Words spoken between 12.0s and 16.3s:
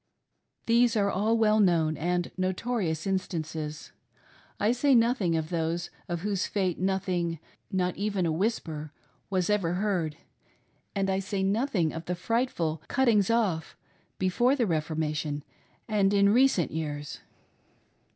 the frightful" cut tings off" before the Reformation and